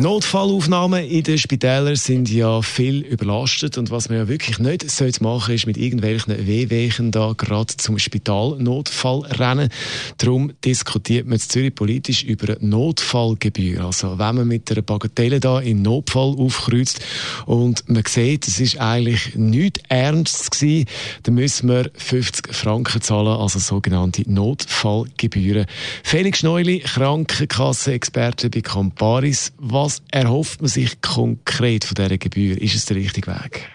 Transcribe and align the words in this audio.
Notfallaufnahmen 0.00 1.04
in 1.04 1.24
den 1.24 1.36
Spitälern 1.36 1.94
sind 1.94 2.30
ja 2.30 2.62
viel 2.62 3.02
überlastet 3.02 3.76
und 3.76 3.90
was 3.90 4.08
man 4.08 4.16
ja 4.16 4.28
wirklich 4.28 4.58
nicht 4.58 4.90
sollte 4.90 5.22
machen 5.22 5.54
ist 5.54 5.66
mit 5.66 5.76
irgendwelchen 5.76 6.46
Wehwehchen 6.46 7.10
da 7.10 7.34
gerade 7.36 7.76
zum 7.76 7.98
Spitalnotfall 7.98 9.26
rennen. 9.32 9.68
Darum 10.16 10.52
diskutiert 10.64 11.26
man 11.26 11.34
in 11.34 11.40
Zürich 11.40 11.74
politisch 11.74 12.22
über 12.22 12.56
Notfallgebühr. 12.60 13.84
Also 13.84 14.18
wenn 14.18 14.36
man 14.36 14.48
mit 14.48 14.70
einer 14.70 14.80
Bagatelle 14.80 15.38
da 15.38 15.60
in 15.60 15.82
Notfall 15.82 16.34
aufkreuzt 16.38 17.00
und 17.44 17.86
man 17.90 18.02
sieht, 18.06 18.48
es 18.48 18.58
ist 18.58 18.80
eigentlich 18.80 19.34
nichts 19.34 19.82
Ernstes 19.90 20.50
gewesen, 20.50 20.86
dann 21.24 21.34
müssen 21.34 21.68
wir 21.68 21.90
50 21.94 22.54
Franken 22.54 23.02
zahlen, 23.02 23.38
also 23.38 23.58
sogenannte 23.58 24.22
Notfallgebühren. 24.26 25.66
Felix 26.02 26.42
Neuli, 26.42 26.78
Krankenkasse-Experte 26.78 28.48
bei 28.48 28.62
Camparis. 28.62 29.52
Was 29.58 29.89
was 29.90 30.02
erhofft 30.12 30.60
man 30.60 30.68
sich 30.68 31.00
konkret 31.00 31.84
von 31.84 31.96
dieser 31.96 32.16
Gebühr? 32.16 32.60
Ist 32.60 32.76
es 32.76 32.86
der 32.86 32.96
richtige 32.96 33.26
Weg? 33.26 33.68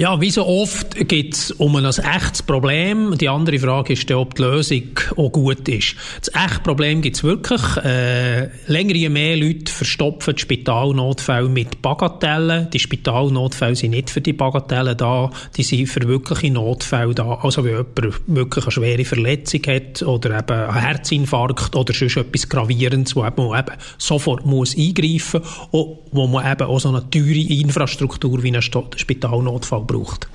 Ja, 0.00 0.20
wie 0.20 0.30
so 0.30 0.46
oft 0.46 0.94
geht 1.08 1.34
es 1.34 1.50
um 1.50 1.74
ein 1.74 1.84
echtes 1.84 2.40
Problem. 2.44 3.18
Die 3.18 3.28
andere 3.28 3.58
Frage 3.58 3.94
ist, 3.94 4.08
ob 4.12 4.36
die 4.36 4.42
Lösung 4.42 4.90
auch 5.16 5.32
gut 5.32 5.68
ist. 5.68 5.96
Das 6.20 6.32
echte 6.32 6.60
Problem 6.60 7.02
gibt 7.02 7.16
es 7.16 7.24
wirklich. 7.24 7.60
Äh, 7.78 8.48
länger 8.68 8.94
je 8.94 9.08
mehr 9.08 9.36
Leute 9.36 9.72
verstopfen 9.72 10.36
die 10.36 10.42
Spitalnotfälle 10.42 11.48
mit 11.48 11.82
Bagatellen. 11.82 12.70
Die 12.70 12.78
Spitalnotfälle 12.78 13.74
sind 13.74 13.90
nicht 13.90 14.10
für 14.10 14.20
die 14.20 14.34
Bagatellen 14.34 14.96
da, 14.96 15.32
die 15.56 15.64
sind 15.64 15.88
für 15.88 16.06
wirkliche 16.06 16.52
Notfälle 16.52 17.16
da. 17.16 17.40
Also 17.42 17.64
wenn 17.64 17.78
jemand 17.78 18.20
wirklich 18.28 18.66
eine 18.66 18.70
schwere 18.70 19.04
Verletzung 19.04 19.62
hat 19.66 20.02
oder 20.02 20.38
eben 20.38 20.70
einen 20.70 20.80
Herzinfarkt 20.80 21.74
oder 21.74 21.92
sonst 21.92 22.18
etwas 22.18 22.48
Gravierendes, 22.48 23.16
wo 23.16 23.22
man 23.22 23.58
eben 23.58 23.76
sofort 23.98 24.46
muss 24.46 24.78
eingreifen 24.78 25.40
muss, 25.72 25.86
wo 26.12 26.28
man 26.28 26.52
eben 26.52 26.68
auch 26.68 26.78
so 26.78 26.90
eine 26.90 27.10
teure 27.10 27.52
Infrastruktur 27.52 28.40
wie 28.44 28.48
eine 28.48 28.62
Spitalnotfall 28.62 29.87
braucht. 29.88 30.28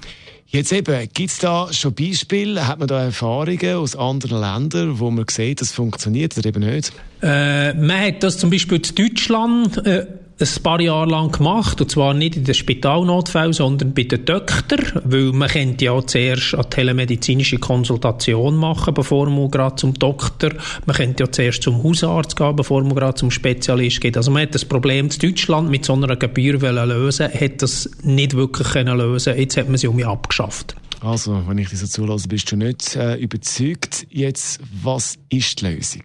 Jetzt 0.47 0.71
eben, 0.71 1.09
gibt 1.13 1.31
es 1.31 1.39
da 1.39 1.73
schon 1.73 1.95
Beispiele, 1.95 2.67
hat 2.67 2.77
man 2.77 2.87
da 2.87 3.01
Erfahrungen 3.01 3.75
aus 3.75 3.95
anderen 3.95 4.39
Ländern, 4.39 4.99
wo 4.99 5.09
man 5.09 5.25
sieht, 5.27 5.61
das 5.61 5.71
funktioniert 5.71 6.37
oder 6.37 6.47
eben 6.47 6.59
nicht? 6.59 6.93
Äh, 7.23 7.73
man 7.73 7.99
hat 7.99 8.21
das 8.21 8.37
zum 8.37 8.51
Beispiel 8.51 8.77
in 8.77 8.95
Deutschland 8.95 9.83
äh, 9.87 10.05
ein 10.43 10.63
paar 10.63 10.81
Jahre 10.81 11.09
lang 11.09 11.31
gemacht, 11.31 11.79
und 11.81 11.89
zwar 11.89 12.13
nicht 12.13 12.35
in 12.35 12.43
den 12.43 12.53
Spitalnotfällen, 12.53 13.53
sondern 13.53 13.93
bei 13.93 14.03
den 14.03 14.25
Töchtern, 14.25 15.01
weil 15.03 15.31
man 15.31 15.49
könnte 15.49 15.85
ja 15.85 16.05
zuerst 16.05 16.55
eine 16.55 16.69
telemedizinische 16.69 17.57
Konsultation 17.57 18.55
machen, 18.55 18.93
bevor 18.93 19.29
man 19.29 19.49
gerade 19.49 19.75
zum 19.75 19.93
Doktor, 19.93 20.51
man 20.85 20.95
könnte 20.95 21.23
ja 21.23 21.31
zuerst 21.31 21.63
zum 21.63 21.83
Hausarzt 21.83 22.35
gehen, 22.35 22.55
bevor 22.55 22.83
man 22.83 22.95
gerade 22.95 23.15
zum 23.15 23.31
Spezialist 23.31 24.01
geht. 24.01 24.17
Also 24.17 24.31
man 24.31 24.43
hat 24.43 24.55
das 24.55 24.65
Problem 24.65 25.09
in 25.09 25.19
Deutschland 25.19 25.69
mit 25.69 25.85
so 25.85 25.93
einer 25.93 26.15
Gebühr 26.15 26.59
lösen, 26.59 27.27
hat 27.33 27.61
das 27.61 27.89
nicht 28.03 28.35
wirklich 28.35 28.69
können 28.69 28.97
lösen. 28.97 29.37
Jetzt 29.37 29.57
hat 29.57 29.67
man 29.67 29.77
sie 29.77 29.87
um 29.87 29.95
mich 29.95 30.05
abgeschafft. 30.05 30.75
Also, 31.01 31.43
wenn 31.47 31.57
ich 31.57 31.69
dich 31.69 31.79
so 31.79 31.87
zulasse, 31.87 32.29
bist 32.29 32.49
du 32.51 32.55
nicht 32.55 32.95
äh, 32.95 33.15
überzeugt. 33.15 34.07
Jetzt, 34.09 34.61
was 34.81 35.17
ist 35.29 35.59
die 35.59 35.65
Lösung? 35.65 36.03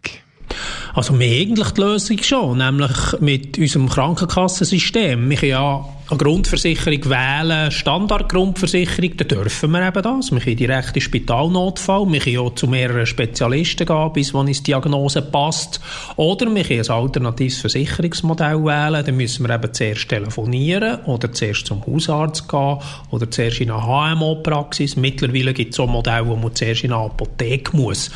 Also 0.95 1.19
wir 1.19 1.27
eigentlich 1.27 1.70
die 1.70 1.81
Lösung 1.81 2.23
schon, 2.23 2.59
nämlich 2.59 2.91
mit 3.20 3.59
unserem 3.59 3.89
Krankenkassensystem. 3.89 5.31
Wir 5.31 5.48
ja 5.48 5.84
eine 6.11 6.19
Grundversicherung 6.19 7.05
wählen, 7.11 7.70
Standardgrundversicherung, 7.70 9.14
dann 9.19 9.29
dürfen 9.29 9.70
wir 9.73 9.86
eben 9.86 10.02
das. 10.02 10.33
Wir 10.33 10.41
können 10.41 10.57
direkt 10.57 10.96
in 10.96 11.02
Spitalnotfall, 11.02 12.11
wir 12.11 12.20
können 12.20 12.39
auch 12.39 12.55
zu 12.55 12.67
mehreren 12.67 13.05
Spezialisten 13.05 13.86
gehen, 13.86 14.13
bis 14.14 14.33
wann 14.33 14.46
die 14.46 14.55
Diagnose 14.55 15.20
passt. 15.20 15.80
Oder 16.17 16.55
wir 16.55 16.64
können 16.64 16.80
ein 16.80 16.91
alternatives 16.91 17.61
Versicherungsmodell 17.61 18.64
wählen, 18.64 19.05
dann 19.05 19.17
müssen 19.17 19.46
wir 19.46 19.55
eben 19.55 19.74
zuerst 19.74 20.08
telefonieren 20.08 21.01
oder 21.05 21.30
zuerst 21.30 21.67
zum 21.67 21.85
Hausarzt 21.86 22.48
gehen 22.48 22.79
oder 23.11 23.30
zuerst 23.30 23.61
in 23.61 23.70
eine 23.70 23.83
HMO-Praxis. 23.83 24.96
Mittlerweile 24.96 25.52
gibt 25.52 25.75
es 25.75 25.80
auch 25.80 25.89
Modelle, 25.89 26.27
wo 26.27 26.36
man 26.36 26.55
zuerst 26.55 26.85
in 26.85 26.92
eine 26.95 27.05
Apotheke 27.05 27.77
muss. 27.77 28.11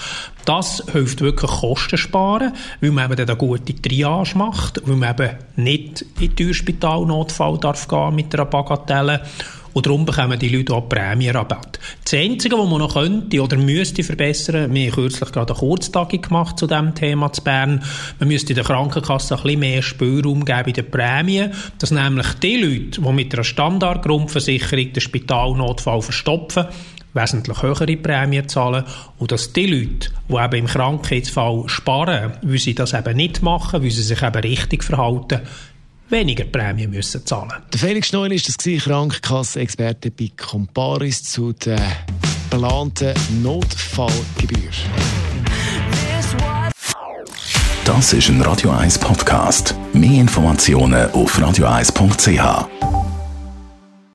Das 0.45 0.83
hilft 0.91 1.21
wirklich 1.21 1.51
Kosten 1.51 1.97
sparen, 1.97 2.53
weil 2.81 2.91
man 2.91 3.05
eben 3.05 3.17
dann 3.17 3.29
eine 3.29 3.37
gute 3.37 3.81
Triage 3.81 4.37
macht, 4.37 4.81
weil 4.85 4.97
man 4.97 5.11
eben 5.11 5.37
nicht 5.57 6.05
in 6.19 6.35
den 6.35 6.53
Spitalnotfall 6.53 7.59
darf 7.59 7.82
gehen 7.89 8.15
mit 8.15 8.35
einer 8.35 8.47
Bagatelle. 8.47 9.23
Und 9.75 9.87
darum 9.87 10.05
bekommen 10.05 10.39
die 10.39 10.51
Leute 10.51 10.75
auch 10.75 10.89
Prämienrabatt. 10.89 11.79
Das 12.05 12.13
Einzige, 12.13 12.59
was 12.59 12.69
man 12.69 12.81
noch 12.81 12.93
könnte 12.93 13.43
oder 13.43 13.57
müsste 13.57 14.03
verbessern, 14.03 14.73
wir 14.75 14.87
haben 14.87 14.95
kürzlich 14.95 15.33
gerade 15.33 15.55
eine 15.55 15.61
Kurztagung 15.61 16.21
gemacht 16.21 16.59
zu 16.59 16.67
diesem 16.67 16.95
Thema 16.95 17.33
zu 17.33 17.43
Bern, 17.43 17.83
man 18.19 18.29
müsste 18.29 18.53
der 18.53 18.65
Krankenkasse 18.65 19.35
ein 19.35 19.43
bisschen 19.43 19.61
mehr 19.61 19.83
Spielraum 19.83 20.45
geben 20.45 20.69
in 20.69 20.75
den 20.75 20.91
Prämien, 20.91 21.53
dass 21.79 21.91
nämlich 21.91 22.35
die 22.43 22.57
Leute, 22.57 23.01
die 23.01 23.13
mit 23.13 23.33
einer 23.33 23.45
Standardgrundversicherung 23.45 24.93
den 24.93 25.01
Spitalnotfall 25.01 26.03
verstopfen, 26.03 26.67
wesentlich 27.15 27.63
höhere 27.63 27.97
Prämien 27.97 28.49
zahlen 28.49 28.85
und 29.19 29.33
dass 29.33 29.53
die 29.53 29.67
Leute, 29.67 30.11
die 30.29 30.35
eben 30.35 30.65
im 30.65 30.67
Krankheitsfall 30.67 31.65
sparen, 31.67 32.33
weil 32.43 32.59
sie 32.59 32.75
das 32.75 32.95
eben 32.95 33.17
nicht 33.17 33.43
machen, 33.43 33.83
weil 33.83 33.91
sie 33.91 34.03
sich 34.03 34.23
eben 34.23 34.41
richtig 34.41 34.85
verhalten, 34.85 35.41
weniger 36.13 36.45
Prämie 36.45 36.87
müssen 36.87 37.27
zahlen. 37.27 37.63
Der 37.73 37.81
Felix 37.81 38.13
Neul 38.13 38.33
ist 38.33 38.47
das 38.47 38.57
Krankenkasse-Experte 38.85 40.11
bei 40.11 40.31
Comparis 40.37 41.25
zu 41.25 41.53
der 41.53 41.81
geplanten 42.51 43.15
Notfallgebühr. 43.43 44.71
Das 47.85 48.13
ist 48.13 48.29
ein 48.29 48.41
Radio 48.43 48.71
1 48.71 48.99
Podcast. 48.99 49.75
Mehr 49.93 50.21
Informationen 50.21 51.11
auf 51.11 51.37
radio1.ch. 51.39 53.02